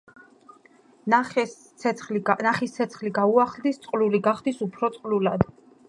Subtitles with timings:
[1.15, 1.53] ნახის,
[2.77, 5.47] ცეცხლი გაუახლდის, წყლული გახდის უფრო წყლულად.